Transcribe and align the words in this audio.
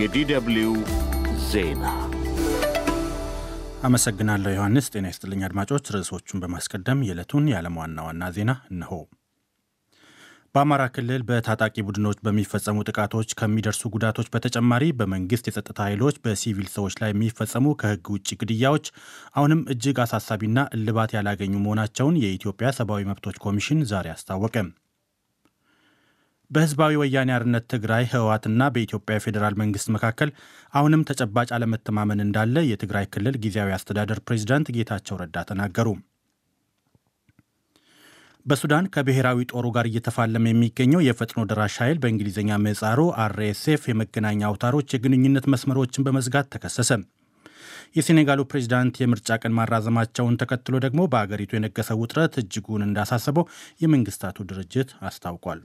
የዲደብልዩ 0.00 0.68
ዜና 1.48 1.84
አመሰግናለሁ 3.82 4.50
ዮሐንስ። 4.54 4.86
ጤና 4.92 5.06
ይስጥልኝ 5.10 5.40
አድማጮች። 5.46 5.90
ርዕሶቹን 5.94 6.40
በማስቀደም 6.42 7.04
የዕለቱን 7.06 7.44
የዓለም 7.50 7.78
ዋና 7.80 7.98
ዋና 8.06 8.30
ዜና 8.36 8.52
እነሆ። 8.70 8.92
በአማራ 10.54 10.82
ክልል 10.94 11.22
በታጣቂ 11.28 11.74
ቡድኖች 11.86 12.18
በሚፈጸሙ 12.24 12.78
ጥቃቶች 12.88 13.34
ከሚደርሱ 13.40 13.82
ጉዳቶች 13.94 14.28
በተጨማሪ 14.34 14.84
በመንግስት 14.98 15.48
የጸጥታ 15.48 15.78
ኃይሎች 15.88 16.16
በሲቪል 16.24 16.68
ሰዎች 16.74 16.96
ላይ 17.02 17.12
የሚፈጸሙ 17.12 17.74
ከሕግ 17.82 18.10
ውጭ 18.14 18.28
ግድያዎች 18.40 18.86
አሁንም 19.36 19.62
እጅግ 19.74 19.98
አሳሳቢና 20.04 20.68
እልባት 20.76 21.12
ያላገኙ 21.16 21.54
መሆናቸውን 21.60 22.20
የኢትዮጵያ 22.24 22.70
ሰብአዊ 22.78 23.04
መብቶች 23.10 23.38
ኮሚሽን 23.46 23.82
ዛሬ 23.92 24.08
አስታወቀ። 24.14 24.56
በህዝባዊ 26.50 26.92
ወያኔ 27.00 27.30
አርነት 27.34 27.64
ትግራይ 27.72 28.04
ህወሓትና 28.12 28.62
በኢትዮጵያ 28.74 29.16
ፌዴራል 29.24 29.54
መንግስት 29.60 29.88
መካከል 29.96 30.30
አሁንም 30.74 31.04
ተጨባጭ 31.10 31.48
አለመተማመን 31.56 32.22
እንዳለ 32.24 32.64
የትግራይ 32.68 33.06
ክልል 33.14 33.36
ጊዜያዊ 33.44 33.70
አስተዳደር 33.76 34.20
ፕሬዚዳንት 34.26 34.72
ጌታቸው 34.76 35.18
ረዳ 35.20 35.44
ተናገሩ። 35.50 35.88
በሱዳን 38.46 38.90
ከብሔራዊ 38.94 39.40
ጦሩ 39.52 39.66
ጋር 39.76 39.86
እየተፋለመ 39.88 40.44
የሚገኘው 40.50 41.00
የፈጥኖ 41.06 41.40
ደራሽ 41.50 41.74
ኃይል 41.82 41.98
በእንግሊዝኛ 42.02 42.58
ምህጻሩ 42.62 43.00
አርኤስኤፍ 43.24 43.82
የመገናኛ 43.88 44.40
አውታሮች 44.48 44.94
የግንኙነት 44.94 45.48
መስመሮችን 45.54 46.06
በመዝጋት 46.06 46.48
ተከሰሰ። 46.54 46.92
የሴኔጋሉ 47.96 48.40
ፕሬዚዳንት 48.50 48.96
የምርጫ 49.00 49.36
ቀን 49.42 49.56
ማራዘማቸውን 49.56 50.38
ተከትሎ 50.42 50.76
ደግሞ 50.84 51.02
በአገሪቱ 51.12 51.52
የነገሰው 51.56 52.00
ውጥረት 52.02 52.34
እጅጉን 52.42 52.86
እንዳሳሰበው 52.86 53.46
የመንግስታቱ 53.84 54.46
ድርጅት 54.50 54.90
አስታውቋል። 55.08 55.60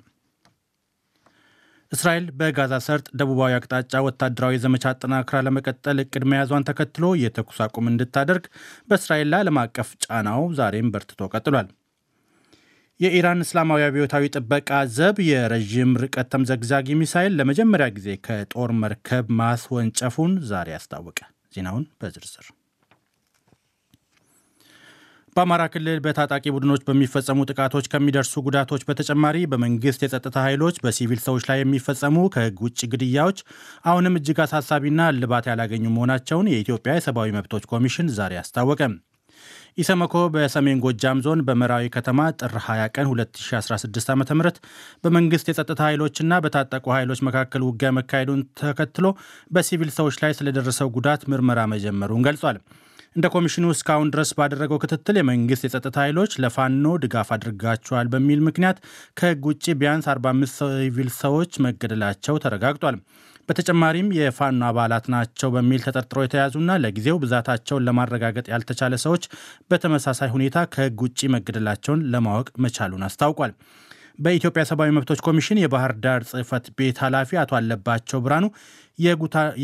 እስራኤል 1.95 2.25
በጋዛ 2.37 2.73
ሰርጥ 2.85 3.07
ደቡባዊ 3.19 3.51
አቅጣጫ 3.57 4.01
ወታደራዊ 4.05 4.55
ዘመቻ 4.63 4.83
አጠናክራ 4.91 5.41
ለመቀጠል 5.45 5.97
እቅድ 6.03 6.23
መያዟን 6.31 6.67
ተከትሎ 6.69 7.05
የተኩስ 7.21 7.59
አቁም 7.65 7.89
እንድታደርግ 7.91 8.45
በእስራኤል 8.89 9.29
ላይ 9.33 9.41
ዓለም 9.43 9.59
አቀፍ 9.63 9.89
ጫናው 10.05 10.43
ዛሬም 10.59 10.91
በርትቶ 10.95 11.29
ቀጥሏል። 11.33 11.69
የኢራን 12.99 13.45
እስላማዊ 13.45 13.81
አብዮታዊ 13.87 14.25
ጥበቃ 14.35 14.69
ዘብ 14.97 15.17
የረዥም 15.29 15.93
ርቀት 16.03 16.29
ተምዘግዛጊ 16.33 16.97
ሚሳይል 16.99 17.33
ለመጀመሪያ 17.39 17.87
ጊዜ 17.97 18.09
ከጦር 18.27 18.71
መርከብ 18.83 19.33
ማስወንጨፉን 19.41 20.35
ዛሬ 20.51 20.77
አስታወቀ። 20.77 21.19
ዜናውን 21.55 21.85
በዝርዝር 22.01 22.47
በአማራ 25.35 25.63
ክልል 25.71 25.97
በታጣቂ 26.03 26.43
ቡድኖች 26.55 26.81
በሚፈጸሙ 26.87 27.39
ጥቃቶች 27.49 27.85
ከሚደርሱ 27.93 28.33
ጉዳቶች 28.45 28.83
በተጨማሪ 28.89 29.37
በመንግስት 29.51 30.03
የጸጥታ 30.03 30.35
ኃይሎች 30.45 30.75
በሲቪል 30.83 31.19
ሰዎች 31.25 31.43
ላይ 31.49 31.57
የሚፈጸሙ 31.61 32.21
ከሕግ 32.35 32.59
ውጭ 32.65 32.79
ግድያዎች 32.93 33.39
አሁንም 33.89 34.15
እጅግ 34.19 34.39
አሳሳቢና 34.45 35.07
እልባት 35.13 35.47
ያላገኙ 35.51 35.83
መሆናቸውን 35.95 36.51
የኢትዮጵያ 36.51 36.95
የሰብአዊ 36.97 37.35
መብቶች 37.37 37.65
ኮሚሽን 37.73 38.13
ዛሬ 38.17 38.39
አስታወቀ። 38.41 38.81
ኢሰመኮ 39.77 40.15
በሰሜን 40.33 40.81
ጎጃም 40.83 41.23
ዞን 41.25 41.43
በመራዊ 41.47 41.85
ከተማ 41.95 42.29
ጥር 42.39 42.55
20 42.61 42.87
ቀን 42.95 43.07
2016 43.11 44.11
ዓ 44.11 44.17
ም 44.17 44.43
በመንግስት 45.03 45.49
የጸጥታ 45.51 45.81
ኃይሎችና 45.89 46.39
በታጠቁ 46.45 46.85
ኃይሎች 46.97 47.21
መካከል 47.29 47.63
ውጊያ 47.67 47.91
መካሄዱን 47.97 48.41
ተከትሎ 48.61 49.05
በሲቪል 49.51 49.91
ሰዎች 49.97 50.17
ላይ 50.23 50.33
ስለደረሰው 50.39 50.91
ጉዳት 50.97 51.23
ምርመራ 51.33 51.67
መጀመሩን 51.73 52.25
ገልጿል። 52.27 52.59
እንደ 53.15 53.27
ኮሚሽኑ 53.33 53.65
እስካሁን 53.73 54.09
ድረስ 54.13 54.29
ባደረገው 54.37 54.79
ክትትል 54.83 55.17
የመንግስት 55.19 55.63
የጸጥታ 55.65 55.97
ኃይሎች 56.03 56.31
ለፋኖ 56.43 56.87
ድጋፍ 57.03 57.29
አድርጋቸዋል 57.35 58.07
በሚል 58.13 58.39
ምክንያት 58.47 58.77
ከህግ 59.19 59.45
ውጭ 59.49 59.65
ቢያንስ 59.81 60.07
45 60.13 60.57
ሲቪል 60.71 61.09
ሰዎች 61.19 61.51
መገደላቸው 61.65 62.39
ተረጋግጧል። 62.43 62.97
በተጨማሪም 63.49 64.09
የፋኖ 64.17 64.61
አባላት 64.69 65.05
ናቸው 65.13 65.49
በሚል 65.55 65.81
ተጠርጥረው 65.85 66.25
የተያዙና 66.25 66.75
ለጊዜው 66.83 67.21
ብዛታቸውን 67.23 67.85
ለማረጋገጥ 67.87 68.45
ያልተቻለ 68.53 68.99
ሰዎች 69.05 69.23
በተመሳሳይ 69.71 70.31
ሁኔታ 70.35 70.65
ከህግ 70.73 71.05
ውጭ 71.05 71.21
መገደላቸውን 71.35 72.03
ለማወቅ 72.13 72.49
መቻሉን 72.65 73.07
አስታውቋል። 73.09 73.53
በኢትዮጵያ 74.19 74.63
ሰብአዊ 74.69 74.91
መብቶች 74.97 75.19
ኮሚሽን 75.25 75.61
የባህር 75.61 75.93
ዳር 76.03 76.21
ጽህፈት 76.29 76.67
ቤት 76.77 76.99
ኃላፊ 77.03 77.39
አቶ 77.41 77.53
አለባቸው 77.57 78.19
ብርሃኑ 78.25 78.45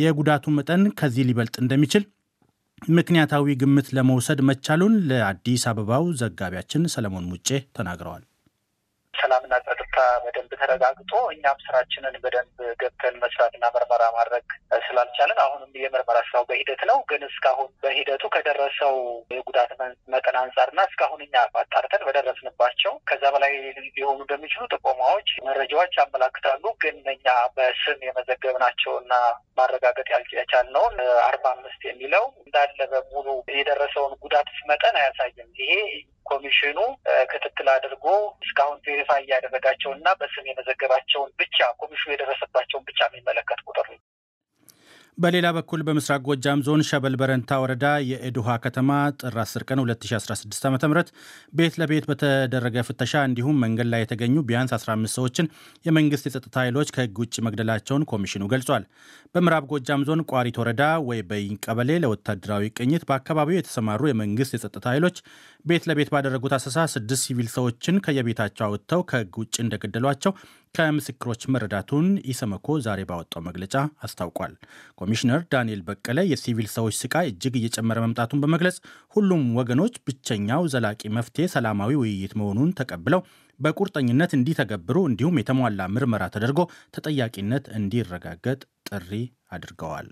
የጉዳቱ 0.01 0.45
መጠን 0.57 0.83
ከዚህ 0.99 1.27
ሊበልጥ 1.29 1.55
እንደሚችል 1.63 2.03
ምክንያታዊ 2.81 3.53
ግምት 3.61 3.87
ለመውሰድ 3.95 4.39
መቻሉን 4.47 4.93
ለአዲስ 5.09 5.63
አበባው 5.71 6.05
ዘጋቢያችን 6.21 6.89
ሰለሞን 6.93 7.25
ሙጬ 7.31 7.47
ተናግረዋል። 7.77 8.23
ሰላምና 9.13 9.53
በደንብ 10.23 10.51
ተረጋግጦ 10.61 11.13
እኛም 11.33 11.57
ስራችንን 11.65 12.15
በደንብ 12.23 12.57
ገብተን 12.81 13.15
መስራትና 13.23 13.65
ምርመራ 13.75 14.03
ማድረግ 14.17 14.45
ስላልቻለን 14.85 15.39
አሁንም 15.43 15.71
የምርመራ 15.81 16.17
ስራው 16.27 16.43
በሂደት 16.49 16.81
ነው። 16.89 16.97
ግን 17.11 17.23
እስካሁን 17.29 17.69
በሂደቱ 17.83 18.23
ከደረሰው 18.35 18.95
የጉዳት 19.35 19.71
መጠን 20.13 20.37
አንጻርና 20.41 20.79
እስካሁን 20.89 21.21
እኛ 21.25 21.35
አጣርተን 21.61 22.05
በደረስንባቸው 22.07 22.93
ከዛ 23.09 23.23
በላይ 23.35 23.53
ሊሆኑ 23.89 24.17
እንደሚችሉ 24.21 24.63
ጥቆማዎች፣ 24.73 25.29
መረጃዎች 25.47 25.93
ያመላክታሉ። 26.01 26.63
ግን 26.83 26.97
እኛ 27.13 27.27
በስም 27.57 27.99
የመዘገብናቸውና 28.07 29.13
ማረጋገጥ 29.57 30.07
ያልቻልነውን 30.13 30.95
አርባ 31.25 31.45
አምስት 31.55 31.81
የሚለው 31.87 32.25
እንዳለ 32.43 32.79
በሙሉ 32.93 33.27
የደረሰውን 33.55 34.13
ጉዳት 34.23 34.49
መጠን 34.71 34.97
አያሳይም። 35.01 35.49
ይሄ 35.61 35.73
ኮሚሽኑ 36.25 36.79
ክትትል 37.31 37.67
አድርጎ 37.73 38.05
እስካሁን 38.45 38.77
verify 38.85 39.21
እያደረጋቸው 39.23 39.91
እና 39.97 40.07
በስም 40.19 40.47
የመዘገባቸውን 40.49 41.31
ብቻ 41.41 41.69
ኮሚሽኑ 41.81 42.09
የደረሰባቸውን 42.13 42.85
ብቻ 42.89 42.99
የሚመለከት 43.09 43.61
ቁጥር 43.67 43.87
በሌላ 45.21 45.47
በኩል 45.55 45.81
በምስራቅ 45.87 46.19
ጎጃም 46.27 46.59
ዞን 46.65 46.81
ሸበል 46.89 47.15
በረንታ 47.19 47.57
ወረዳ 47.61 47.85
የዕድ 48.09 48.34
ውሃ 48.34 48.55
ከተማ 48.63 48.91
ጥር 49.19 49.35
10 49.41 49.65
ቀን 49.67 49.79
2016 49.83 50.67
ዓ 50.67 50.89
ም 50.89 51.03
ቤት 51.53 51.73
ለቤት 51.81 52.05
በተደረገ 52.09 52.83
ፍተሻ 52.87 53.13
እንዲሁም 53.27 53.59
መንገድ 53.63 53.87
ላይ 53.93 54.01
የተገኙ 54.03 54.43
ቢያንስ 54.49 54.73
15 54.77 55.17
ሰዎችን 55.17 55.49
የመንግስት 55.85 56.27
የጸጥታ 56.27 56.55
ኃይሎች 56.63 56.91
ከህግ 56.95 57.19
ውጭ 57.23 57.35
መግደላቸውን 57.47 58.07
ኮሚሽኑ 58.11 58.49
ገልጿል። 58.53 58.85
በምዕራብ 59.35 59.67
ጎጃም 59.71 60.05
ዞን 60.07 60.23
ቋሪት 60.31 60.57
ወረዳ 60.61 60.81
ወይ 61.09 61.21
በይን 61.29 61.59
ቀበሌ 61.65 61.99
ለወታደራዊ 62.03 62.71
ቅኝት 62.77 63.05
በአካባቢው 63.09 63.59
የተሰማሩ 63.59 64.01
የመንግስት 64.09 64.55
የጸጥታ 64.57 64.85
ኃይሎች 64.93 65.19
ቤት 65.65 65.85
ለቤት 65.89 66.11
ባደረጉት 66.13 66.55
አሰሳ 66.57 66.87
ስድስት 66.93 67.23
ሲቪል 67.27 67.49
ሰዎችን 67.55 68.01
ከየቤታቸው 68.05 68.65
አውጥተው 68.67 69.03
ከህግ 69.09 69.35
ውጭ 69.41 69.55
እንደገደሏቸው 69.63 70.33
ከምስክሮች 70.75 71.41
መረዳቱን 71.53 72.05
ኢሰመኮ 72.31 72.67
ዛሬ 72.85 72.99
ባወጣው 73.09 73.41
መግለጫ 73.47 73.73
አስታውቋል። 74.05 74.53
ኮሚሽነር 75.01 75.41
ዳንኤል 75.51 75.81
በቀለ 75.87 76.19
የሲቪል 76.29 76.67
ሰዎች 76.75 76.95
ስቃይ 77.01 77.27
እጅግ 77.31 77.55
እየጨመረ 77.59 77.97
መምጣቱን 78.05 78.41
በመግለጽ 78.43 78.77
ሁሉም 79.15 79.43
ወገኖች 79.59 79.95
ብቸኛው 80.07 80.63
ዘላቂ 80.73 81.11
መፍትሄ 81.17 81.47
ሰላማዊ 81.55 81.99
ውይይት 82.01 82.35
መሆኑን 82.41 82.75
ተቀብለው 82.79 83.23
በቁርጠኝነት 83.59 84.31
እንዲተገብሩ 84.37 84.97
እንዲሁም 85.09 85.39
የተሟላ 85.39 85.89
ምርመራ 85.95 86.25
ተደርጎ 86.35 86.61
ተጠያቂነት 86.95 87.65
እንዲረጋገጥ 87.77 88.59
ጥሪ 88.89 89.11
አድርገዋል። 89.51 90.09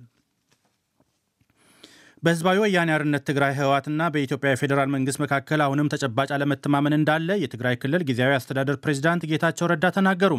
በህዝባዊ 2.24 2.58
ወያኔ 2.62 2.90
አርነት 2.94 3.24
ትግራይ 3.28 3.52
ህወሓትና 3.58 4.08
በኢትዮጵያ 4.14 4.50
የፌዴራል 4.52 4.90
መንግስት 4.96 5.20
መካከል 5.24 5.60
አሁንም 5.66 5.90
ተጨባጭ 5.94 6.28
አለመተማመን 6.36 6.96
እንዳለ 6.98 7.38
የትግራይ 7.42 7.76
ክልል 7.82 8.02
ጊዜያዊ 8.10 8.34
አስተዳደር 8.38 8.78
ፕሬዚዳንት 8.84 9.24
ጌታቸው 9.30 9.70
ረዳ 9.72 9.92
ተናገሩ። 9.98 10.34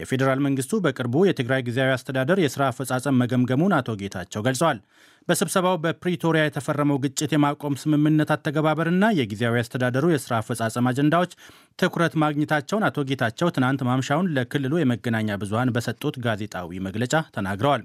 የፌዴራል 0.00 0.40
መንግስቱ 0.46 0.80
በቅርቡ 0.86 1.24
የትግራይ 1.28 1.62
ጊዜያዊ 1.68 1.92
አስተዳደር 1.96 2.40
የስራ 2.44 2.62
አፈጻጸም 2.72 3.18
መገምገሙን 3.22 3.76
አቶ 3.78 3.96
ጌታቸው 4.02 4.44
ገልጸዋል። 4.46 4.80
በስብሰባው 5.28 5.76
በፕሪቶሪያ 5.84 6.42
የተፈረመው 6.44 7.00
ግጭት 7.04 7.30
የማቆም 7.34 7.78
ስምምነት 7.82 8.32
አተገባበርና 8.34 9.06
የጊዜያዊ 9.16 9.56
አስተዳደሩ 9.62 10.06
የስራ 10.12 10.34
አፈጻጸም 10.42 10.88
አጀንዳዎች 10.90 11.32
ትኩረት 11.78 12.14
ማግኘታቸውን 12.22 12.86
አቶ 12.88 13.04
ጌታቸው 13.10 13.50
ትናንት 13.56 13.82
ማምሻውን 13.88 14.32
ለክልሉ 14.36 14.74
የመገናኛ 14.80 15.38
ብዙሃን 15.42 15.74
በሰጡት 15.76 16.16
ጋዜጣዊ 16.26 16.80
መግለጫ 16.86 17.14
ተናግረዋል። 17.36 17.84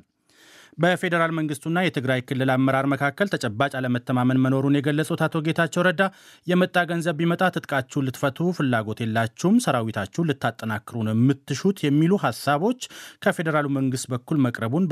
በፌዴራል 0.81 1.31
መንግስቱና 1.37 1.79
የትግራይ 1.83 2.21
ክልል 2.27 2.49
አመራር 2.53 2.85
መካከል 2.91 3.31
ተጨባጭ 3.33 3.71
አለመተማመን 3.79 4.41
መኖሩን 4.43 4.77
የገለጹት 4.77 5.21
አቶ 5.25 5.41
ጌታቸው 5.47 5.85
ረዳ 5.87 6.03
የመጣ 6.47 6.85
ገንዘብ 6.91 7.17
ቢመጣ 7.19 7.49
ትጥቃችሁን 7.55 8.05
ልትፈቱ 8.07 8.51
ፍላጎት 8.57 9.01
የላችሁም፣ 9.03 9.57
ሰራዊታችሁን 9.65 10.29
ልታጠናክሩ 10.31 10.95
ነው 11.07 11.15
የምትሹት 11.15 11.79
የሚሉ 11.87 12.21
ሀሳቦች 12.25 12.81
ከፌዴራሉ 13.25 13.67
መንግስት 13.77 14.07
በኩል 14.13 14.39
መቅረቡን 14.45 14.87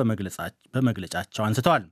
በመግለጫቸው 0.75 1.45
አንስተዋል። 1.47 1.85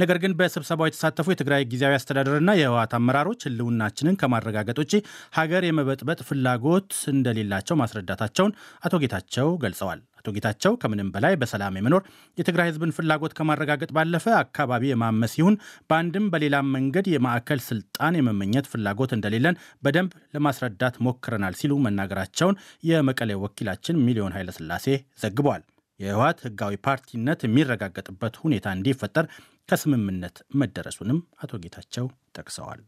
ነገር 0.00 0.18
ግን 0.22 0.34
በስብሰባው 0.38 0.88
የተሳተፉ 0.88 1.26
የትግራይ 1.32 1.64
ጊዜያዊ 1.72 1.96
አስተዳደርና 1.98 2.50
የህወሓት 2.58 2.94
አመራሮች 2.98 3.46
ህልውናችንን 3.48 4.18
ከማረጋገጥ 4.20 4.78
ውጭ 4.82 4.94
ሀገር 5.36 5.64
የመበጥበጥ 5.66 6.20
ፍላጎት 6.28 6.92
እንደሌላቸው 7.12 7.78
ማስረዳታቸውን 7.80 8.54
አቶ 8.82 8.94
ጌታቸው 9.02 9.48
ገልጸዋል። 9.62 10.00
አቶ 10.18 10.32
ጌታቸው 10.34 10.72
ከምንም 10.82 11.10
በላይ 11.14 11.34
በሰላም 11.40 11.76
የመኖር 11.78 12.02
የትግራይ 12.38 12.68
ህዝብን 12.68 12.94
ፍላጎት 12.96 13.32
ከማረጋገጥ 13.38 13.90
ባለፈ 13.96 14.26
አካባቢ 14.40 14.82
የማመስ 14.90 15.32
ይሁን 15.38 15.56
በአንድም 15.90 16.26
በሌላም 16.32 16.72
መንገድ 16.76 17.06
የማዕከል 17.12 17.60
ስልጣን 17.66 18.18
የመመኘት 18.18 18.68
ፍላጎት 18.72 19.12
እንደሌለን 19.16 19.58
በደንብ 19.84 20.12
ለማስረዳት 20.36 20.96
ሞክረናል 21.06 21.56
ሲሉ 21.60 21.78
መናገራቸውን 21.86 22.58
የመቀሌ 22.90 23.32
ወኪላችን 23.44 24.02
ሚሊዮን 24.06 24.36
ኃይለስላሴ 24.36 24.88
ዘግበዋል። 25.22 25.64
የህወሓት 26.00 26.38
ህጋዊ 26.46 26.74
ፓርቲነት 26.86 27.40
የሚረጋገጥበት 27.44 28.34
ሁኔታ 28.42 28.66
እንዲፈጠር 28.76 29.26
ከስምምነት 29.68 30.36
መደረሱንም 30.60 31.18
አቶ 31.42 31.52
ጌታቸው 31.62 32.06
ጠቅሰዋል። 32.36 32.80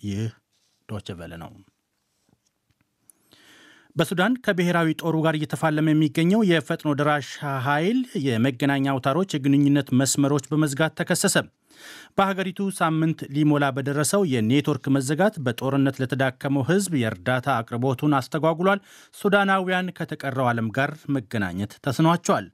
ይህ 0.00 0.26
ዶይቼ 0.88 1.16
ቬለ 1.18 1.32
ነው። 1.42 1.50
በሱዳን 3.96 4.34
ከብሔራዊ 4.44 4.88
ጦሩ 5.00 5.14
ጋር 5.24 5.34
እየተፋለመ 5.36 5.86
የሚገኘው 5.92 6.40
የፈጥኖ 6.50 6.90
ደራሽ 6.98 7.28
ኃይል 7.64 7.98
የመገናኛ 8.26 8.84
አውታሮች 8.92 9.34
የግንኙነት 9.34 9.88
መስመሮች 10.00 10.44
በመዝጋት 10.50 10.92
ተከሰሰ። 11.00 11.36
በሀገሪቱ 12.16 12.60
ሳምንት 12.78 13.20
ሊሞላ 13.34 13.64
በደረሰው 13.76 14.22
የኔትወርክ 14.32 14.86
መዘጋት 14.96 15.34
በጦርነት 15.44 15.98
ለተዳከመው 16.02 16.66
ህዝብ 16.70 16.94
የእርዳታ 17.00 17.48
አቅርቦቱን 17.56 18.16
አስተጓጉሏል። 18.18 18.80
ሱዳናውያን 19.14 19.94
ከተቀረው 19.98 20.48
ዓለም 20.50 20.68
ጋር 20.78 20.92
መገናኘት 21.16 21.74
ተስኗቸዋል። 21.86 22.46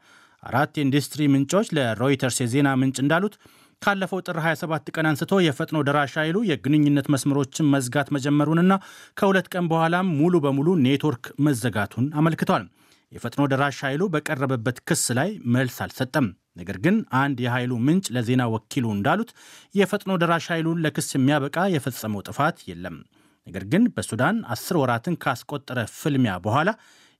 አራት 0.43 0.73
የኢንዱስትሪ 0.78 1.23
ምንጮች 1.32 1.69
ለሮይተርስ 1.76 2.38
የዜና 2.43 2.69
ምንጭ 2.81 2.96
እንዳሉት 3.05 3.37
ካለፈው 3.82 4.20
ጥር 4.26 4.37
27 4.43 4.90
ቀን 4.94 5.06
አንስቶ 5.11 5.32
የፈጥኖ 5.44 5.78
ደራሽ 5.88 6.12
ኃይሉ 6.20 6.37
የግንኙነት 6.49 7.06
መስመሮችን 7.14 7.70
መዝጋት 7.75 8.08
መጀመሩንና 8.17 8.73
ከሁለት 9.19 9.49
ቀን 9.52 9.67
በኋላም 9.73 10.08
ሙሉ 10.20 10.34
በሙሉ 10.44 10.69
ኔትወርክ 10.84 11.26
መዘጋቱን 11.46 12.06
አመልክቷል። 12.20 12.64
የፈጥኖ 13.12 13.43
ደራሽ 13.52 13.76
ኃይሉ 13.87 14.02
በቀረበበት 14.14 14.78
ክስ 14.88 15.05
ላይ 15.19 15.28
መልስ 15.55 15.76
አልሰጠም። 15.84 16.26
ነገር 16.56 16.76
ግን 16.84 16.96
አንድ 17.20 17.38
የኃይሉ 17.44 17.73
ምንጭ 17.87 18.06
ለዜና 18.17 18.43
ወኪሉ 18.55 18.87
እንዳሉት 18.94 19.31
የፈጥኖ 19.75 20.12
ደራሽ 20.23 20.46
ኃይሉን 20.55 20.82
ለክስ 20.84 21.08
የሚያበቃ 21.14 21.67
የፈጸመው 21.75 22.25
ጥፋት 22.28 22.58
የለም። 22.70 22.96
ነገር 23.46 23.64
ግን 23.73 23.82
በሱዳን 23.96 24.37
አስር 24.55 24.76
ወራትን 24.81 25.17
ካስቆጠረ 25.25 25.81
ፍልሚያ 25.99 26.32
በኋላ 26.46 26.70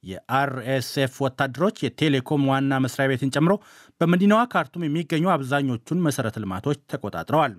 የአርኤስኤፍ 0.07 1.15
ወታደሮች 1.25 1.77
የቴሌኮም 1.83 2.45
ዋና 2.51 2.79
መስሪያ 2.85 3.07
ቤትን 3.13 3.33
ጨምሮ 3.37 3.55
በመዲናዋ 4.01 4.43
ካርቱም 4.53 4.87
የሚገኙ 4.87 5.27
አብዛኞቹን 5.35 6.05
መሠረተ 6.07 6.43
ልማቶች 6.45 6.81
ተቆጣጥረዋል። 6.93 7.55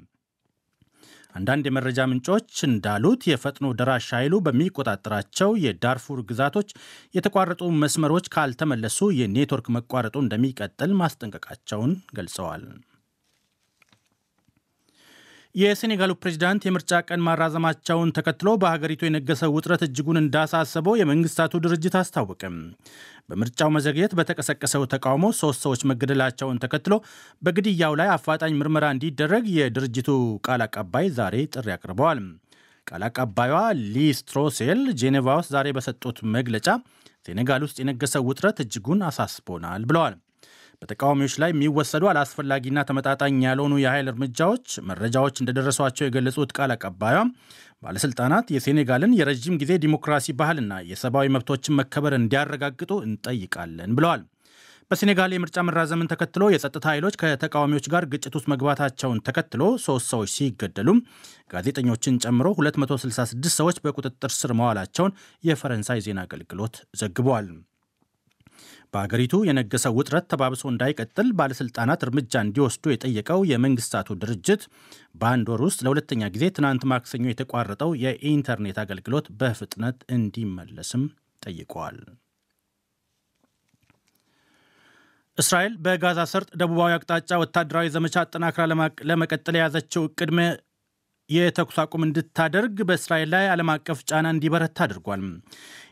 አንዳንድ 1.36 1.66
የመረጃ 1.68 2.00
ምንጮች 2.10 2.52
እንዳሉት 2.68 3.22
የፈጥኖ 3.30 3.68
ደራሽ 3.80 4.08
ኃይሉ 4.18 4.36
በሚቆጣጠራቸው 4.46 5.50
የዳርፉር 5.64 6.20
ግዛቶች 6.30 6.70
የተቋረጡ 7.16 7.64
መስመሮች 7.82 8.28
ካልተመለሱ 8.36 9.10
የኔትወርክ 9.20 9.70
መቋረጡ 9.78 10.18
እንደሚቀጥል 10.24 10.94
ማስጠንቀቃቸውን 11.02 11.94
ገልጸዋል። 12.18 12.64
የሴኔጋሉ 15.58 16.12
ፕሬዚዳንት 16.22 16.66
የምርጫ 16.66 16.98
ቀን 17.08 17.24
ማራዘማቸውን 17.28 18.10
ተከትሎ 18.18 18.50
በሀገሪቱ 18.62 19.02
የነገሰው 19.06 19.54
ውጥረት 19.56 19.82
እጅጉን 19.86 20.20
እንዳሳሰበው 20.22 20.98
የመንግስታቱ 21.00 21.62
ድርጅት 21.64 21.96
አስታወቀም። 22.00 22.58
በምርጫው 23.30 23.70
መዘግየት 23.76 24.12
በተቀሰቀሰው 24.20 24.84
ተቃውሞ 24.94 25.26
ሶስት 25.40 25.62
ሰዎች 25.66 25.82
መገደላቸውን 25.92 26.62
ተከትሎ 26.64 26.94
በግድያው 27.42 27.96
ላይ 28.02 28.12
አፋጣኝ 28.16 28.54
ምርመራ 28.60 28.86
እንዲደረግ 28.96 29.48
የድርጅቱ 29.58 30.10
ቃል 30.48 30.64
አቀባይ 30.68 31.10
ዛሬ 31.18 31.36
ጥሪ 31.56 31.68
አቅርበዋል። 31.76 32.22
ቃል 32.88 33.04
አቀባዩዋ 33.08 33.62
ሊስ 33.96 34.22
ትሮሴል 34.30 34.82
ጄኔቫ 35.02 35.28
ውስጥ 35.40 35.52
ዛሬ 35.56 35.68
በሰጡት 35.78 36.20
መግለጫ 36.36 36.68
ሴኔጋል 37.28 37.64
ውስጥ 37.66 37.78
የነገሰው 37.82 38.26
ውጥረት 38.30 38.60
እጅጉን 38.64 39.02
አሳስቦናል 39.08 39.84
ብለዋል። 39.90 40.16
በተቃዋሚዎች 40.82 41.36
ላይ 41.42 41.50
የሚወሰዱ 41.52 42.04
አላስፈላጊና 42.12 42.80
ተመጣጣኝ 42.90 43.38
ያልሆኑ 43.46 43.74
የኃይል 43.82 44.08
እርምጃዎች 44.12 44.68
መረጃዎች 44.90 45.36
እንደደረሷቸው 45.42 46.06
የገለጹት 46.06 46.52
ቃል 46.58 46.72
አቀባዩ 46.76 47.18
ባለሥልጣናት 47.84 48.48
የሴኔጋልን 48.54 49.16
የረዥም 49.18 49.60
ጊዜ 49.62 49.74
ዲሞክራሲ 49.84 50.36
ባህልና 50.40 50.74
የሰብአዊ 50.92 51.28
መብቶችን 51.36 51.78
መከበር 51.80 52.16
እንዲያረጋግጡ 52.18 52.92
እንጠይቃለን 53.08 53.94
ብለዋል። 54.00 54.24
በሴኔጋል 54.92 55.32
የምርጫ 55.36 55.64
መራዘምን 55.68 56.10
ተከትሎ 56.12 56.44
የጸጥታ 56.52 56.86
ኃይሎች 56.92 57.16
ከተቃዋሚዎች 57.22 57.88
ጋር 57.94 58.04
ግጭት 58.12 58.36
ውስጥ 58.38 58.48
መግባታቸውን 58.54 59.22
ተከትሎ 59.28 59.64
ሶስት 59.86 60.08
ሰዎች 60.14 60.32
ሲገደሉም 60.36 61.00
ጋዜጠኞችን 61.54 62.20
ጨምሮ 62.26 62.50
266 62.60 63.50
ሰዎች 63.60 63.80
በቁጥጥር 63.86 64.34
ስር 64.38 64.54
መዋላቸውን 64.60 65.16
የፈረንሳይ 65.44 66.02
ዜና 66.08 66.22
አገልግሎት 66.28 66.78
ዘግቧል። 67.02 67.50
በሀገሪቱ 68.98 69.36
የነገሰው 69.46 69.96
ውጥረት 69.98 70.26
ተባብሶ 70.32 70.64
እንዳይቀጥል 70.70 71.28
ባለሥልጣናት 71.40 72.04
እርምጃ 72.06 72.34
እንዲወስዱ 72.44 72.86
የጠየቀው 72.92 73.42
የመንግስታቱ 73.50 74.18
ድርጅት 74.22 74.62
በአንድ 75.22 75.50
ወር 75.54 75.62
ውስጥ 75.68 75.80
ለሁለተኛ 75.86 76.30
ጊዜ 76.36 76.46
ትናንት 76.56 76.86
ማክሰኞ 76.92 77.26
የተቋረጠው 77.30 77.92
የኢንተርኔት 78.04 78.80
አገልግሎት 78.84 79.28
በፍጥነት 79.42 80.00
እንዲመለስም 80.18 81.04
ጠይቀዋል። 81.42 82.00
እስራኤል 85.38 85.74
በጋዛ 85.86 86.20
ሰርጥ 86.32 86.50
ደቡባዊ 86.60 86.92
አቅጣጫ 86.94 87.32
ወታደራዊ 87.42 87.88
ዘመቻ 87.96 88.16
አጠናክራ 88.24 88.64
ለመቀጠል 89.10 89.58
የያዘችው 89.58 90.06
እቅድ 90.10 90.32
የተኩስ 91.30 91.78
አቁም 91.82 92.06
እንድታደርግ 92.06 92.78
በእስራኤል 92.90 93.30
ላይ 93.34 93.46
ዓለም 93.54 93.70
አቀፍ 93.74 94.00
ጫና 94.10 94.28
እንዲበረታ 94.34 94.78
አድርጓል። 94.86 95.24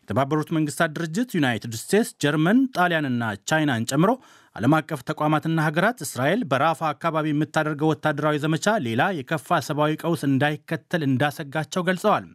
የተባበሩት 0.07 0.49
መንግስታት 0.55 0.91
ድርጅት፣ 0.95 1.29
ዩናይትድ 1.35 1.75
ስቴትስ፣ 1.79 2.09
ጀርመን፣ 2.23 2.57
ጣሊያንና 2.75 3.21
ቻይናን 3.49 3.85
ጨምሮ 3.91 4.11
ዓለም 4.55 4.73
አቀፍ 4.77 4.99
ተቋማትና 5.07 5.57
ሀገራት 5.67 5.99
እስራኤል 6.05 6.41
በራፋ 6.51 6.81
አካባቢ 6.89 7.25
የምታደርገው 7.31 7.89
ወታደራዊ 7.91 8.35
ዘመቻ 8.43 8.75
ሌላ 8.85 9.01
የከፋ 9.17 9.57
ሰብአዊ 9.67 9.93
ቀውስ 10.03 10.23
እንዳይከተል 10.29 11.03
እንዳሰጋቸው 11.07 11.85
ገልጸዋል። 11.87 12.27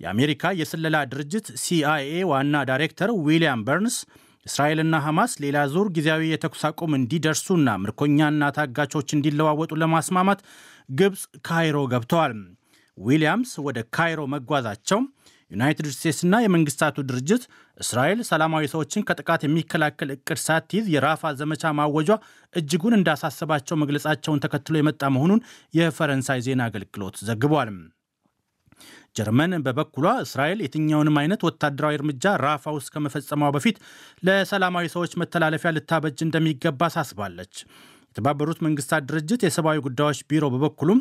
የአሜሪካ 0.00 0.52
የስለላ 0.60 0.96
ድርጅት 1.12 1.46
ሲአይኤ 1.62 2.24
ዋና 2.30 2.64
ዳይሬክተር 2.70 3.12
ዊሊያም 3.24 3.64
በርንስ 3.66 3.96
እስራኤልና 4.46 4.96
ሐማስ 5.06 5.32
ሌላ 5.44 5.58
ዙር 5.72 5.88
ጊዜያዊ 5.96 6.22
የተኩስ 6.30 6.62
አቁም 6.68 6.92
እንዲደርሱና 6.98 7.70
ምርኮኛና 7.82 8.44
ታጋቾች 8.58 9.08
እንዲለዋወጡ 9.16 9.72
ለማስማማት 9.82 10.40
ግብፅ 10.92 11.22
ካይሮ 11.48 11.78
ገብተዋል። 11.92 12.34
ዊሊያምስ 12.98 13.52
ወደ 13.66 13.78
ካይሮ 13.96 14.20
መጓዛቸው 14.34 15.00
ዩናይትድ 15.50 15.86
ስቴትስና 15.92 16.34
የመንግስታቱ 16.42 16.96
ድርጅት 17.08 17.42
እስራኤል 17.78 18.20
ሰላማዊ 18.28 18.64
ሰዎችን 18.72 19.04
ከጥቃት 19.08 19.44
የሚከላከል 19.44 20.10
እቅድ 20.14 20.40
ሳትይዝ 20.44 20.86
የራፋ 20.94 21.32
ዘመቻ 21.40 21.72
ማወጇ 21.78 22.10
እጅጉን 22.54 22.96
እንዳሳሰባቸው 22.98 23.80
መግለጻቸውን 23.82 24.42
ተከትሎ 24.44 24.76
የመጣ 24.78 25.02
መሆኑን 25.16 25.44
የፈረንሳይ 25.74 26.42
ዜና 26.46 26.68
አገልግሎት 26.70 27.18
ዘግቧል። 27.28 27.70
ጀርመን 29.16 29.52
በበኩሏ 29.64 30.06
እስራኤል 30.24 30.58
የትኛውንም 30.64 31.16
አይነት 31.20 31.40
ወታደራዊ 31.46 31.94
እርምጃ 31.98 32.34
ራፋ 32.44 32.64
ውስጥ 32.76 32.90
ከመፈጸሟ 32.94 33.48
በፊት 33.56 33.78
ለሰላማዊ 34.26 34.86
ሰዎች 34.94 35.14
መተላለፊያ 35.22 35.72
ልታበጅ 35.76 36.18
እንደሚገባ 36.26 36.80
አሳስባለች። 36.90 37.54
የተባበሩት 38.10 38.58
መንግስታት 38.66 39.02
ድርጅት 39.08 39.40
የሰብአዊ 39.44 39.78
ጉዳዮች 39.84 40.20
ቢሮ 40.30 40.44
በበኩሉም 40.54 41.00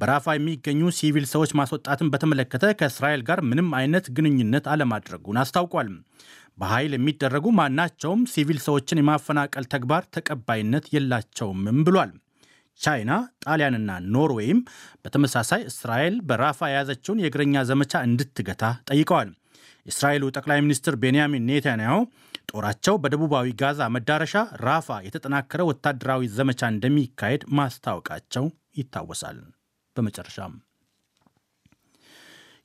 በራፋ 0.00 0.34
የሚገኙ 0.34 0.90
ሲቪል 0.96 1.26
ሰዎች 1.32 1.50
ማስወጣትን 1.58 2.10
በተመለከተ 2.12 2.64
ከእስራኤል 2.80 3.22
ጋር 3.28 3.40
ምንም 3.50 3.68
አይነት 3.78 4.06
ግንኙነት 4.16 4.66
አለማድረጉን 4.72 5.40
አስታውቋል። 5.42 5.90
በኃይል 6.58 6.92
የሚደረጉ 6.96 7.46
ማናቸውም 7.58 8.20
ሲቪል 8.32 8.60
ሰዎችን 8.66 9.00
የማፈናቀል 9.00 9.64
ተግባር 9.74 10.04
ተቀባይነት 10.16 10.86
የላቸውምም 10.94 11.80
ብሏል። 11.88 12.12
ቻይና፣ 12.80 13.12
ጣሊያንና 13.44 13.90
ኖርዌይም 14.14 14.58
በተመሳሳይ 15.04 15.62
እስራኤል 15.70 16.16
በራፋ 16.28 16.68
የያዘችውን 16.70 17.22
የእግረኛ 17.22 17.64
ዘመቻ 17.70 18.02
እንድትገታ 18.08 18.64
ጠይቀዋል። 18.90 19.30
የእስራኤሉ 19.86 20.24
ጠቅላይ 20.36 20.60
ሚኒስትር 20.64 20.94
ቤንያሚን 21.02 21.46
ኔታንያሁ 21.50 21.98
ጦራቸው 22.50 22.94
በደቡባዊ 23.02 23.46
ጋዛ 23.60 23.88
መዳረሻ 23.94 24.34
ራፋ 24.64 24.98
የተጠናከረ 25.06 25.62
ወታደራዊ 25.70 26.28
ዘመቻ 26.36 26.62
እንደሚካሄድ 26.74 27.44
ማስታወቃቸው 27.58 28.46
ይታወሳል። 28.76 29.38
በመጨረሻም 29.96 30.54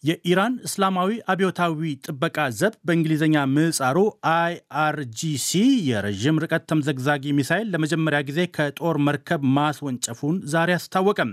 የኢራን 0.03 0.53
እስላማዊ 0.67 1.10
አብዮታዊ 1.31 1.74
ጥበቃ 2.05 2.38
ዘብ 2.60 2.74
በእንግሊዝኛ 2.88 3.36
ምህጻሩ 3.51 3.98
አይአርጂሲ 4.31 5.50
የረዥም 5.89 6.39
ርቀት 6.43 6.63
ተምዘግዛጊ 6.72 7.34
ሚሳይል 7.39 7.67
ለመጀመሪያ 7.74 8.20
ጊዜ 8.29 8.39
ከጦር 8.55 8.98
መርከብ 9.08 9.43
ማስወንጨፉን 9.58 10.38
ዛሬ 10.53 10.72
አስታወቀም። 10.77 11.31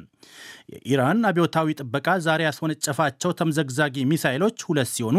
የኢራን 0.74 1.22
አብዮታዊ 1.30 1.76
ጥበቃ 1.80 2.16
ዛሬ 2.26 2.42
ያስወነጨፋቸው 2.48 3.32
ተምዘግዛጊ 3.40 4.04
ሚሳይሎች 4.12 4.58
ሁለት 4.68 4.90
ሲሆኑ 4.94 5.16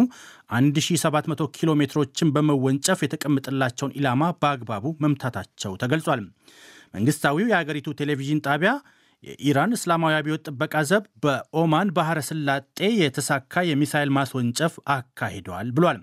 1700 0.57 1.49
ኪሎ 1.57 1.71
ሜትሮችን 1.81 2.33
በመወንጨፍ 2.35 3.01
የተቀመጠላቸውን 3.05 3.95
ኢላማ 3.99 4.31
በአግባቡ 4.41 4.95
መምታታቸው 5.05 5.73
ተገልጿል። 5.83 6.23
መንግስታዊው 6.93 7.49
የአገሪቱ 7.49 7.89
ቴሌቪዥን 7.99 8.45
ጣቢያ 8.45 8.71
የኢራን 9.23 9.75
እስላማዊ 9.77 10.13
አብዮት 10.17 10.43
ጥበቃ 10.47 10.75
ዘብ 10.89 11.05
በኦማን 11.23 11.89
ባህረ 11.95 12.19
ስላጤ 12.27 12.79
የተሳካ 12.99 13.63
የሚሳይል 13.69 14.11
ማስወንጨፍ 14.17 14.73
አካሂደዋል 14.95 15.69
ብሏል። 15.77 15.99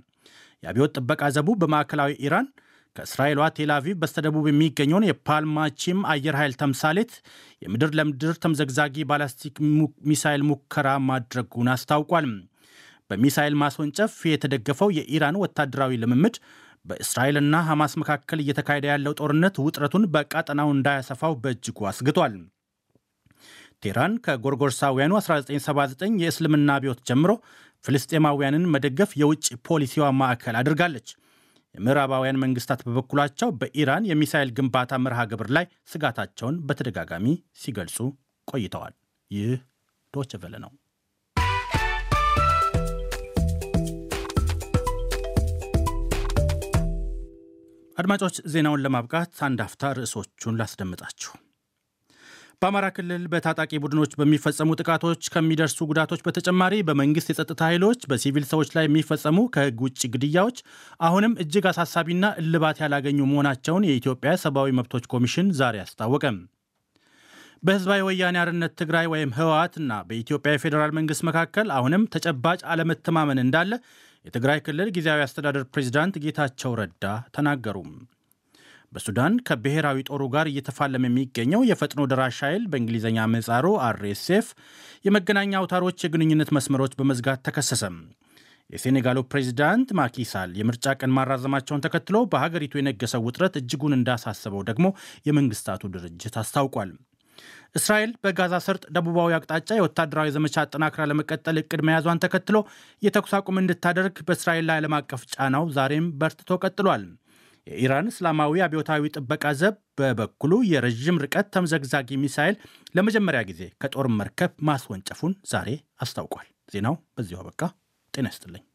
የአብዮት 0.63 0.95
ጥበቃ 0.99 1.23
ዘቡ 1.37 1.49
በማዕከላዊ 1.61 2.13
ኢራን 2.27 2.47
ከእስራኤሏ 2.97 3.41
ቴልአቪቭ 3.57 3.95
በስተደቡብ 4.03 4.45
የሚገኘውን 4.49 5.07
የፓልማቺም 5.09 5.99
አየር 6.13 6.37
ኃይል 6.41 6.55
ተምሳሌት 6.63 7.13
የምድር 7.63 7.91
ለምድር 7.99 8.35
ተምዘግዛጊ 8.45 9.05
ባላስቲክ 9.11 9.57
ሚሳይል 10.11 10.45
ሙከራ 10.51 10.89
ማድረጉን 11.09 11.71
አስታውቋል። 11.75 12.29
በሚሳይል 13.11 13.57
ማስወንጨፍ 13.61 14.15
የተደገፈው 14.31 14.89
የኢራን 14.97 15.41
ወታደራዊ 15.43 16.01
ልምምድ 16.03 16.37
በእስራኤልና 16.85 17.57
ሐማስ 17.69 17.93
መካከል 18.03 18.41
እየተካሄደ 18.43 18.87
ያለው 18.93 19.15
ጦርነት 19.21 19.57
ውጥረቱን 19.65 20.05
በቀጠናው 20.15 20.69
እንዳያሰፋው 20.75 21.35
በእጅጉ 21.43 21.79
አስግቷል። 21.91 22.35
ቴህራን 23.83 24.15
ከጎርጎርሳውያኑ 24.25 25.13
1979 25.21 26.19
የእስልምና 26.23 26.69
አብዮት 26.77 27.01
ጀምሮ 27.09 27.33
ፍልስጤማውያንን 27.85 28.65
መደገፍ 28.75 29.11
የውጭ 29.21 29.47
ፖሊሲዋ 29.69 30.07
ማዕከል 30.21 30.57
አድርጋለች። 30.61 31.09
የምዕራባውያን 31.75 32.41
መንግስታት 32.43 32.81
በበኩላቸው 32.87 33.49
በኢራን 33.61 34.09
የሚሳኤል 34.11 34.51
ግንባታ 34.59 34.99
መርሃ 35.05 35.23
ግብር 35.33 35.51
ላይ 35.57 35.65
ስጋታቸውን 35.93 36.57
በተደጋጋሚ 36.69 37.27
ሲገልጹ 37.63 37.99
ቆይተዋል። 38.49 38.95
ይህ 39.31 39.55
ዶች 40.15 40.33
ቨለ 40.43 40.57
ነው። 40.65 40.73
አድማጮች 47.97 48.37
ዜናውን 48.53 48.83
ለማብቃት 48.85 49.35
አንድ 49.47 49.61
አፍታ 49.65 49.93
ርዕሶቹን 49.99 50.59
ላስደምጣችሁ። 50.59 51.31
በአማራ 52.63 52.87
ክልል 52.97 53.25
በታጣቂ 53.33 53.73
ቡድኖች 53.83 54.13
በሚፈጸሙ 54.19 54.77
ጥቃቶች 54.79 55.29
ከሚደርሱ 55.33 55.79
ጉዳቶች 55.91 56.21
በተጨማሪ 56.27 56.75
በመንግስት 56.89 57.29
የጸጥታ 57.31 57.61
ኃይሎች 57.69 58.01
በሲቪል 58.11 58.45
ሰዎች 58.51 58.69
ላይ 58.77 58.85
የሚፈጸሙ 58.87 59.41
ከህግ 59.55 59.81
ውጭ 59.87 60.01
ግድያዎች 60.15 60.59
አሁንም 61.01 61.37
እጅግ 61.45 61.67
አሳሳቢና 61.71 62.33
እልባት 62.43 62.81
ያላገኙ 62.85 63.19
መሆናቸውን 63.31 63.87
የኢትዮጵያ 63.89 64.33
ሰብአዊ 64.45 64.73
መብቶች 64.79 65.07
ኮሚሽን 65.15 65.53
ዛሬ 65.61 65.77
አስታወቀም። 65.85 66.39
በህዝባዊ 67.63 68.01
ወያኔ 68.09 68.37
አርነት 68.41 68.75
ትግራይ 68.81 69.07
ወይም 69.13 69.37
ህወሓትና 69.39 69.93
በኢትዮጵያ 70.09 70.53
የፌዴራል 70.55 70.93
መንግስት 70.99 71.25
መካከል 71.31 71.69
አሁንም 71.77 72.09
ተጨባጭ 72.15 72.61
አለመተማመን 72.73 73.45
እንዳለ 73.45 73.73
የትግራይ 74.25 74.61
ክልል 74.67 74.91
ጊዜያዊ 74.97 75.23
አስተዳደር 75.25 75.65
ፕሬዚዳንት 75.75 76.17
ጌታቸው 76.25 76.73
ረዳ 76.81 77.05
ተናገሩ። 77.37 77.79
በሱዳን 78.93 79.35
ከብሔራዊ 79.47 79.99
ጦሩ 80.09 80.23
ጋር 80.35 80.47
እየተፋለመ 80.51 81.05
የሚገኘው 81.09 81.63
የፈጥኖ 81.69 82.03
ደራሽ 82.11 82.39
ኃይል 82.47 82.63
በእንግሊዝኛ 82.73 83.27
ምህጻሩ 83.33 83.67
አርኤስኤፍ 83.87 84.47
የመገናኛ 85.05 85.53
አውታሮች 85.61 86.05
የግንኙነት 86.05 86.53
መስመሮች 86.57 86.95
በመዝጋት 87.01 87.43
ተከሰሰም። 87.49 87.97
የሴኔጋሉ 88.71 89.19
ፕሬዚዳንት 89.33 89.89
ማኪሳል 89.99 90.53
የምርጫ 90.61 90.95
ቀን 91.01 91.13
ማራዘማቸውን 91.17 91.85
ተከትሎ 91.85 92.17
በሀገሪቱ 92.33 92.75
የነገሰው 92.79 93.25
ውጥረት 93.27 93.57
እጅጉን 93.61 93.97
እንዳሳሰበው 93.97 94.63
ደግሞ 94.71 94.87
የመንግስታቱ 95.29 95.91
ድርጅት 95.95 96.37
አስታውቋል። 96.43 96.91
እስራኤል 97.77 98.11
በጋዛ 98.25 98.55
ሰርጥ 98.67 98.85
ደቡባዊ 98.97 99.31
አቅጣጫ 99.37 99.71
የወታደራዊ 99.77 100.29
ዘመቻ 100.37 100.57
አጠናክራ 100.63 101.05
ለመቀጠል 101.11 101.57
እቅድ 101.63 101.81
መያዟን 101.89 102.23
ተከትሎ 102.25 102.59
የተኩስ 103.03 103.33
አቁም 103.39 103.61
እንድታደርግ 103.63 104.17
በእስራኤል 104.29 104.67
ላይ 104.71 104.79
ዓለም 104.81 104.97
አቀፍ 104.99 105.23
ጫናው 105.35 105.67
ዛሬም 105.77 106.07
በርትቶ 106.21 106.59
ቀጥሏል። 106.63 107.05
የኢራን 107.67 108.11
እስላማዊ 108.11 108.63
አብዮታዊ 108.65 109.11
ጥበቃ 109.15 109.45
ዘብ 109.61 109.77
በበኩሉ 109.99 110.53
የረዥም 110.71 111.21
ርቀት 111.25 111.49
ተምዘግዛጊ 111.55 112.19
ሚሳይል 112.23 112.57
ለመጀመሪያ 112.95 113.43
ጊዜ 113.51 113.63
ከጦር 113.83 114.09
መርከብ 114.19 114.53
ማስወንጨፉን 114.69 115.35
ዛሬ 115.53 115.71
አስታውቋል። 116.01 116.49
ዜናው 116.75 116.97
በዚሁ 117.17 117.39
አበቃ። 117.43 117.61
ጤና 118.15 118.27
ይስጥልኝ። 118.33 118.66